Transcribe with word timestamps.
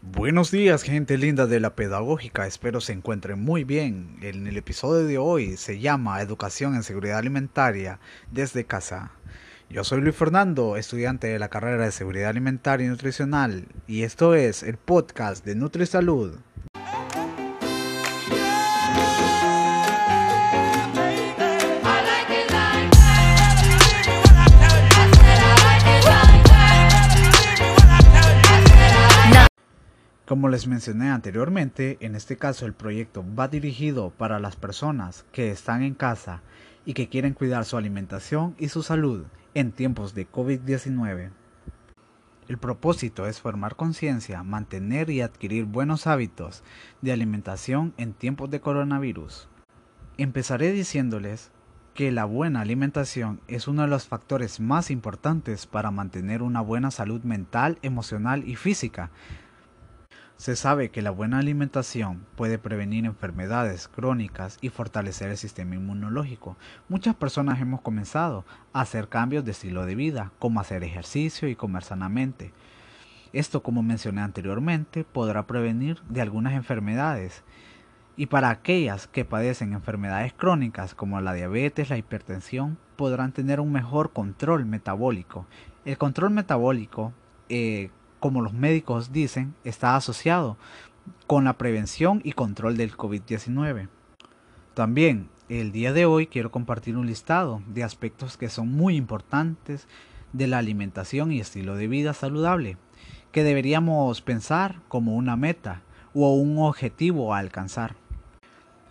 Buenos 0.00 0.52
días 0.52 0.84
gente 0.84 1.18
linda 1.18 1.48
de 1.48 1.58
la 1.58 1.74
pedagógica, 1.74 2.46
espero 2.46 2.80
se 2.80 2.92
encuentren 2.92 3.40
muy 3.40 3.64
bien. 3.64 4.16
En 4.22 4.46
el 4.46 4.56
episodio 4.56 5.04
de 5.04 5.18
hoy 5.18 5.56
se 5.56 5.80
llama 5.80 6.22
Educación 6.22 6.76
en 6.76 6.84
Seguridad 6.84 7.18
Alimentaria 7.18 7.98
desde 8.30 8.64
casa. 8.64 9.10
Yo 9.68 9.82
soy 9.82 10.00
Luis 10.00 10.14
Fernando, 10.14 10.76
estudiante 10.76 11.26
de 11.26 11.40
la 11.40 11.48
carrera 11.48 11.84
de 11.84 11.90
Seguridad 11.90 12.30
Alimentaria 12.30 12.86
y 12.86 12.90
Nutricional, 12.90 13.66
y 13.88 14.04
esto 14.04 14.36
es 14.36 14.62
el 14.62 14.76
podcast 14.76 15.44
de 15.44 15.56
NutriSalud. 15.56 16.36
Como 30.28 30.50
les 30.50 30.66
mencioné 30.66 31.08
anteriormente, 31.08 31.96
en 32.00 32.14
este 32.14 32.36
caso 32.36 32.66
el 32.66 32.74
proyecto 32.74 33.24
va 33.34 33.48
dirigido 33.48 34.10
para 34.10 34.38
las 34.38 34.56
personas 34.56 35.24
que 35.32 35.50
están 35.50 35.82
en 35.82 35.94
casa 35.94 36.42
y 36.84 36.92
que 36.92 37.08
quieren 37.08 37.32
cuidar 37.32 37.64
su 37.64 37.78
alimentación 37.78 38.54
y 38.58 38.68
su 38.68 38.82
salud 38.82 39.24
en 39.54 39.72
tiempos 39.72 40.12
de 40.12 40.30
COVID-19. 40.30 41.30
El 42.46 42.58
propósito 42.58 43.26
es 43.26 43.40
formar 43.40 43.74
conciencia, 43.74 44.42
mantener 44.42 45.08
y 45.08 45.22
adquirir 45.22 45.64
buenos 45.64 46.06
hábitos 46.06 46.62
de 47.00 47.12
alimentación 47.12 47.94
en 47.96 48.12
tiempos 48.12 48.50
de 48.50 48.60
coronavirus. 48.60 49.48
Empezaré 50.18 50.72
diciéndoles 50.72 51.52
que 51.94 52.12
la 52.12 52.26
buena 52.26 52.60
alimentación 52.60 53.40
es 53.48 53.66
uno 53.66 53.80
de 53.80 53.88
los 53.88 54.06
factores 54.06 54.60
más 54.60 54.90
importantes 54.90 55.66
para 55.66 55.90
mantener 55.90 56.42
una 56.42 56.60
buena 56.60 56.90
salud 56.90 57.22
mental, 57.22 57.78
emocional 57.80 58.46
y 58.46 58.56
física, 58.56 59.10
se 60.38 60.54
sabe 60.54 60.90
que 60.90 61.02
la 61.02 61.10
buena 61.10 61.40
alimentación 61.40 62.24
puede 62.36 62.58
prevenir 62.58 63.04
enfermedades 63.04 63.88
crónicas 63.88 64.56
y 64.60 64.68
fortalecer 64.68 65.30
el 65.30 65.36
sistema 65.36 65.74
inmunológico. 65.74 66.56
Muchas 66.88 67.16
personas 67.16 67.60
hemos 67.60 67.80
comenzado 67.80 68.44
a 68.72 68.82
hacer 68.82 69.08
cambios 69.08 69.44
de 69.44 69.50
estilo 69.50 69.84
de 69.84 69.96
vida, 69.96 70.30
como 70.38 70.60
hacer 70.60 70.84
ejercicio 70.84 71.48
y 71.48 71.56
comer 71.56 71.82
sanamente. 71.82 72.52
Esto, 73.32 73.64
como 73.64 73.82
mencioné 73.82 74.20
anteriormente, 74.20 75.02
podrá 75.02 75.48
prevenir 75.48 76.00
de 76.08 76.22
algunas 76.22 76.54
enfermedades. 76.54 77.42
Y 78.16 78.26
para 78.26 78.50
aquellas 78.50 79.08
que 79.08 79.24
padecen 79.24 79.72
enfermedades 79.72 80.32
crónicas 80.32 80.94
como 80.94 81.20
la 81.20 81.34
diabetes, 81.34 81.90
la 81.90 81.98
hipertensión, 81.98 82.78
podrán 82.94 83.32
tener 83.32 83.58
un 83.58 83.72
mejor 83.72 84.12
control 84.12 84.66
metabólico. 84.66 85.46
El 85.84 85.98
control 85.98 86.30
metabólico 86.30 87.12
eh, 87.48 87.90
como 88.20 88.42
los 88.42 88.52
médicos 88.52 89.12
dicen, 89.12 89.54
está 89.64 89.96
asociado 89.96 90.56
con 91.26 91.44
la 91.44 91.58
prevención 91.58 92.20
y 92.24 92.32
control 92.32 92.76
del 92.76 92.96
COVID-19. 92.96 93.88
También 94.74 95.28
el 95.48 95.72
día 95.72 95.92
de 95.92 96.06
hoy 96.06 96.26
quiero 96.26 96.50
compartir 96.50 96.96
un 96.96 97.06
listado 97.06 97.62
de 97.66 97.82
aspectos 97.82 98.36
que 98.36 98.48
son 98.48 98.70
muy 98.70 98.96
importantes 98.96 99.88
de 100.32 100.46
la 100.46 100.58
alimentación 100.58 101.32
y 101.32 101.40
estilo 101.40 101.74
de 101.74 101.88
vida 101.88 102.12
saludable, 102.12 102.76
que 103.32 103.44
deberíamos 103.44 104.20
pensar 104.20 104.80
como 104.88 105.16
una 105.16 105.36
meta 105.36 105.82
o 106.14 106.34
un 106.34 106.58
objetivo 106.58 107.34
a 107.34 107.38
alcanzar. 107.38 107.96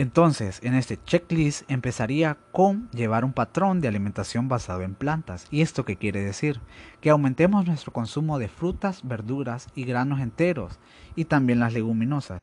Entonces, 0.00 0.60
en 0.62 0.72
este 0.72 0.98
checklist 1.04 1.70
empezaría 1.70 2.38
con 2.52 2.88
llevar 2.92 3.22
un 3.22 3.34
patrón 3.34 3.82
de 3.82 3.88
alimentación 3.88 4.48
basado 4.48 4.80
en 4.80 4.94
plantas. 4.94 5.46
¿Y 5.50 5.60
esto 5.60 5.84
qué 5.84 5.96
quiere 5.96 6.22
decir? 6.22 6.58
Que 7.02 7.10
aumentemos 7.10 7.66
nuestro 7.66 7.92
consumo 7.92 8.38
de 8.38 8.48
frutas, 8.48 9.06
verduras 9.06 9.68
y 9.74 9.84
granos 9.84 10.20
enteros 10.20 10.78
y 11.16 11.26
también 11.26 11.60
las 11.60 11.74
leguminosas. 11.74 12.40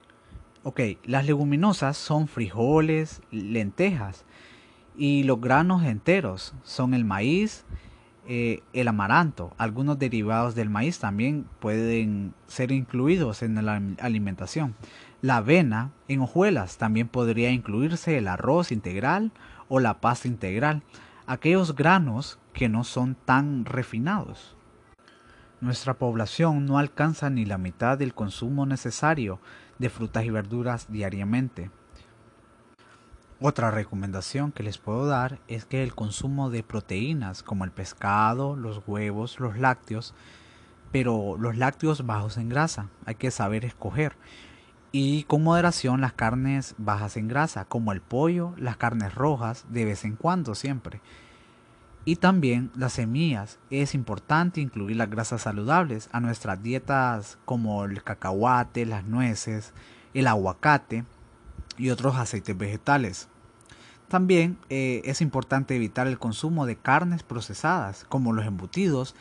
Ok, 0.61 0.81
las 1.03 1.25
leguminosas 1.25 1.97
son 1.97 2.27
frijoles, 2.27 3.23
lentejas 3.31 4.23
y 4.95 5.23
los 5.23 5.41
granos 5.41 5.83
enteros 5.83 6.53
son 6.61 6.93
el 6.93 7.05
maíz, 7.05 7.65
eh, 8.27 8.61
el 8.73 8.89
amaranto. 8.89 9.53
Algunos 9.57 9.97
derivados 9.99 10.53
del 10.53 10.69
maíz 10.69 10.99
también 10.99 11.45
pueden 11.59 12.33
ser 12.47 12.73
incluidos 12.73 13.41
en 13.41 13.65
la 13.65 13.81
alimentación. 13.99 14.75
La 15.21 15.37
avena 15.37 15.91
en 16.09 16.19
hojuelas 16.19 16.77
también 16.77 17.07
podría 17.07 17.51
incluirse 17.51 18.17
el 18.17 18.27
arroz 18.27 18.73
integral 18.73 19.31
o 19.69 19.79
la 19.79 20.01
pasta 20.01 20.27
integral, 20.27 20.83
aquellos 21.25 21.73
granos 21.73 22.37
que 22.51 22.67
no 22.67 22.83
son 22.83 23.15
tan 23.15 23.63
refinados. 23.63 24.57
Nuestra 25.61 25.93
población 25.93 26.65
no 26.65 26.77
alcanza 26.77 27.29
ni 27.29 27.45
la 27.45 27.57
mitad 27.57 27.97
del 27.97 28.13
consumo 28.13 28.65
necesario 28.65 29.39
de 29.79 29.89
frutas 29.89 30.25
y 30.25 30.29
verduras 30.29 30.91
diariamente. 30.91 31.71
Otra 33.39 33.69
recomendación 33.69 34.51
que 34.51 34.63
les 34.63 34.79
puedo 34.79 35.05
dar 35.05 35.39
es 35.47 35.65
que 35.65 35.83
el 35.83 35.93
consumo 35.93 36.49
de 36.49 36.63
proteínas 36.63 37.43
como 37.43 37.65
el 37.65 37.71
pescado, 37.71 38.55
los 38.55 38.81
huevos, 38.87 39.39
los 39.39 39.59
lácteos, 39.59 40.15
pero 40.91 41.37
los 41.37 41.55
lácteos 41.55 42.05
bajos 42.05 42.37
en 42.37 42.49
grasa, 42.49 42.89
hay 43.05 43.13
que 43.13 43.29
saber 43.29 43.63
escoger 43.63 44.15
y 44.91 45.23
con 45.25 45.43
moderación 45.43 46.01
las 46.01 46.13
carnes 46.13 46.73
bajas 46.79 47.17
en 47.17 47.27
grasa, 47.27 47.65
como 47.65 47.91
el 47.91 48.01
pollo, 48.01 48.53
las 48.57 48.77
carnes 48.77 49.13
rojas, 49.13 49.65
de 49.69 49.85
vez 49.85 50.03
en 50.03 50.15
cuando 50.15 50.55
siempre. 50.55 51.01
Y 52.05 52.15
también 52.15 52.71
las 52.75 52.93
semillas. 52.93 53.59
Es 53.69 53.93
importante 53.93 54.61
incluir 54.61 54.95
las 54.95 55.11
grasas 55.11 55.43
saludables 55.43 56.09
a 56.13 56.21
nuestras 56.21 56.63
dietas 56.63 57.37
como 57.45 57.83
el 57.83 58.01
cacahuate, 58.01 58.87
las 58.87 59.03
nueces, 59.03 59.73
el 60.15 60.25
aguacate 60.25 61.03
y 61.77 61.89
otros 61.89 62.15
aceites 62.15 62.57
vegetales. 62.57 63.27
También 64.07 64.57
eh, 64.69 65.01
es 65.05 65.21
importante 65.21 65.75
evitar 65.75 66.07
el 66.07 66.17
consumo 66.17 66.65
de 66.65 66.77
carnes 66.77 67.23
procesadas 67.23 68.05
como 68.07 68.33
los 68.33 68.45
embutidos 68.45 69.15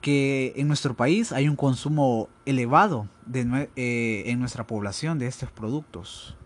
que 0.00 0.52
en 0.56 0.68
nuestro 0.68 0.94
país 0.94 1.32
hay 1.32 1.48
un 1.48 1.56
consumo 1.56 2.28
elevado 2.46 3.06
eh, 3.32 4.22
en 4.26 4.40
nuestra 4.40 4.66
población 4.66 5.18
de 5.18 5.26
estos 5.26 5.50
productos. 5.50 6.36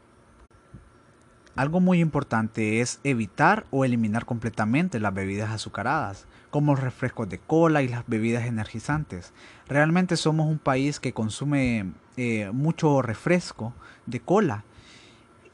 Algo 1.57 1.79
muy 1.79 2.01
importante 2.01 2.81
es 2.81 2.99
evitar 3.05 3.65
o 3.71 3.85
eliminar 3.85 4.25
completamente 4.25 4.99
las 4.99 5.15
bebidas 5.15 5.51
azucaradas, 5.53 6.27
como 6.51 6.75
los 6.75 6.83
refrescos 6.83 7.29
de 7.29 7.39
cola 7.39 7.83
y 7.83 7.89
las 7.89 8.05
bebidas 8.09 8.47
energizantes. 8.47 9.33
Realmente 9.69 10.17
somos 10.17 10.49
un 10.49 10.59
país 10.59 10.99
que 10.99 11.13
consume 11.13 11.93
eh, 12.17 12.51
mucho 12.53 13.03
refresco 13.03 13.73
de 14.07 14.19
cola, 14.19 14.65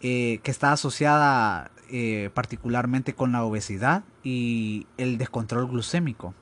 eh, 0.03 0.41
que 0.43 0.51
está 0.51 0.73
asociada 0.73 1.71
particularmente 2.35 3.15
con 3.15 3.33
la 3.33 3.43
obesidad 3.43 4.05
y 4.23 4.87
el 4.97 5.19
descontrol 5.19 5.67
glucémico. 5.67 6.35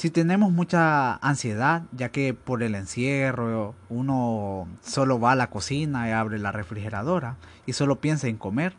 Si 0.00 0.08
tenemos 0.08 0.50
mucha 0.50 1.16
ansiedad, 1.16 1.82
ya 1.92 2.08
que 2.08 2.32
por 2.32 2.62
el 2.62 2.74
encierro 2.74 3.74
uno 3.90 4.66
solo 4.80 5.20
va 5.20 5.32
a 5.32 5.36
la 5.36 5.50
cocina 5.50 6.08
y 6.08 6.12
abre 6.12 6.38
la 6.38 6.52
refrigeradora 6.52 7.36
y 7.66 7.74
solo 7.74 8.00
piensa 8.00 8.26
en 8.26 8.38
comer, 8.38 8.74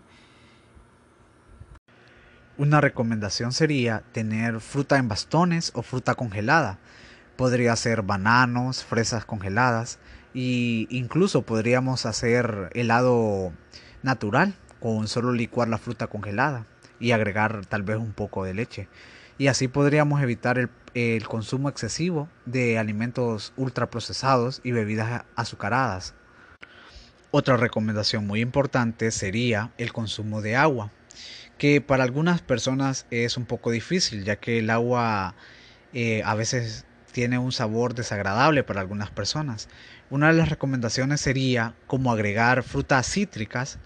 una 2.58 2.82
recomendación 2.82 3.54
sería 3.54 4.02
tener 4.14 4.62
fruta 4.62 4.98
en 4.98 5.10
bastones 5.10 5.72
o 5.76 5.84
fruta 5.84 6.16
congelada. 6.16 6.80
Podría 7.36 7.76
ser 7.76 8.02
bananos, 8.02 8.84
fresas 8.84 9.24
congeladas 9.24 10.00
e 10.34 10.88
incluso 10.90 11.44
podríamos 11.44 12.06
hacer 12.06 12.70
helado 12.74 13.54
natural 14.04 14.54
con 14.80 15.08
solo 15.08 15.34
licuar 15.34 15.68
la 15.68 15.78
fruta 15.78 16.08
congelada 16.08 16.66
y 17.00 17.12
agregar 17.12 17.66
tal 17.66 17.84
vez 17.84 17.98
un 17.98 18.14
poco 18.14 18.44
de 18.44 18.54
leche 18.54 18.88
y 19.42 19.48
así 19.48 19.68
podríamos 19.68 20.22
evitar 20.22 20.60
el, 20.94 21.28
consumo 21.28 21.68
excesivo 21.68 22.30
de 22.46 22.78
alimentos 22.78 23.54
ultraprocesados 23.58 24.62
y 24.64 24.72
bebidas 24.72 25.24
azucaradas. 25.36 26.14
Otra 27.32 27.58
recomendación 27.58 28.28
muy 28.28 28.40
importante 28.42 29.10
sería 29.10 29.72
el 29.80 29.94
consumo 29.94 30.44
de 30.44 30.58
agua, 30.58 30.92
que 31.58 31.82
para 31.82 32.04
algunas 32.04 32.44
personas 32.44 33.08
es 33.10 33.36
un 33.36 33.46
poco 33.46 33.72
difícil, 33.72 34.26
ya 34.26 34.36
que 34.36 34.60
el 34.60 34.70
agua 34.70 35.34
eh, 35.92 36.22
a 36.24 36.36
veces 36.36 36.86
tiene 37.12 37.38
un 37.38 37.52
sabor 37.52 37.94
desagradable 37.94 38.64
para 38.64 38.82
algunas 38.82 39.10
personas. 39.10 39.70
Una 40.10 40.28
de 40.28 40.34
las 40.34 40.50
recomendaciones 40.50 41.22
sería 41.22 41.74
como 41.88 42.12
agregar 42.12 42.64
frutas 42.64 43.08
cítricas 43.08 43.80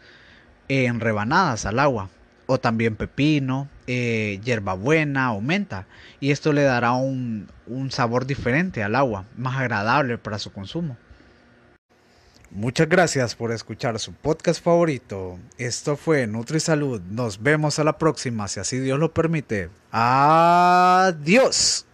en 0.67 0.99
rebanadas 0.99 1.65
al 1.65 1.79
agua 1.79 2.09
o 2.47 2.59
también 2.59 2.95
pepino, 2.95 3.69
eh, 3.87 4.39
hierbabuena 4.43 5.33
o 5.33 5.41
menta. 5.41 5.87
Y 6.19 6.31
esto 6.31 6.53
le 6.53 6.63
dará 6.63 6.93
un, 6.93 7.47
un 7.67 7.91
sabor 7.91 8.25
diferente 8.25 8.83
al 8.83 8.95
agua, 8.95 9.25
más 9.35 9.57
agradable 9.57 10.17
para 10.17 10.39
su 10.39 10.51
consumo. 10.51 10.97
Muchas 12.51 12.87
gracias 12.87 13.35
por 13.35 13.51
escuchar 13.51 13.99
su 13.99 14.13
podcast 14.13 14.63
favorito. 14.63 15.37
Esto 15.57 15.97
fue 15.97 16.25
NutriSalud. 16.25 17.01
Nos 17.01 17.43
vemos 17.43 17.79
a 17.79 17.83
la 17.83 17.97
próxima, 17.97 18.47
si 18.47 18.61
así 18.61 18.79
Dios 18.79 18.97
lo 18.97 19.13
permite. 19.13 19.69
Adiós. 19.91 21.85